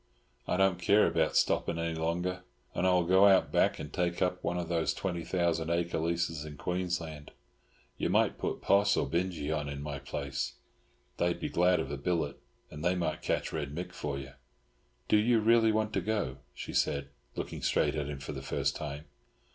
I 0.47 0.57
don't 0.57 0.81
care 0.81 1.05
about 1.05 1.35
stopping 1.35 1.77
any 1.77 1.93
longer; 1.93 2.41
and 2.73 2.87
I 2.87 2.89
will 2.93 3.03
go 3.05 3.27
out 3.27 3.51
back 3.51 3.77
and 3.77 3.93
take 3.93 4.19
up 4.19 4.43
one 4.43 4.57
of 4.57 4.67
those 4.67 4.95
twenty 4.95 5.23
thousand 5.23 5.69
acre 5.69 5.99
leases 5.99 6.43
in 6.43 6.57
Queensland. 6.57 7.29
You 7.99 8.09
might 8.09 8.39
put 8.39 8.63
Poss 8.63 8.97
or 8.97 9.05
Binjie 9.07 9.51
on 9.55 9.69
in 9.69 9.79
my 9.83 9.99
place. 9.99 10.53
They 11.17 11.27
would 11.27 11.39
be 11.39 11.49
glad 11.49 11.79
of 11.79 11.91
a 11.91 11.97
billet, 11.97 12.39
and 12.71 12.83
they 12.83 12.95
might 12.95 13.21
catch 13.21 13.53
Red 13.53 13.75
Mick 13.75 13.91
for 13.93 14.17
you." 14.17 14.31
"Do 15.07 15.17
you 15.17 15.39
really 15.39 15.71
want 15.71 15.93
to 15.93 16.01
go?" 16.01 16.37
she 16.55 16.73
said, 16.73 17.09
looking 17.35 17.61
straight 17.61 17.93
at 17.93 18.09
him 18.09 18.17
for 18.19 18.31
the 18.31 18.41
first 18.41 18.75
time. 18.75 19.05